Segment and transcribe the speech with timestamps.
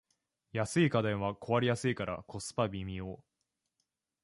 [0.51, 3.23] 安い家電は壊れやすいからコスパ微妙